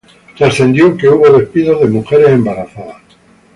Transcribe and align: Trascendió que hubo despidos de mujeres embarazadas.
Trascendió 0.35 0.97
que 0.97 1.07
hubo 1.09 1.29
despidos 1.37 1.79
de 1.81 1.85
mujeres 1.87 2.29
embarazadas. 2.29 3.03